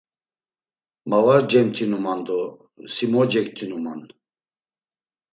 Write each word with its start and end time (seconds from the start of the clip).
Ma 1.09 1.17
var 1.25 1.41
cemtinuman 1.51 2.19
do 2.27 2.37
si 2.93 3.05
mo 3.11 3.21
cektinuman? 3.31 4.01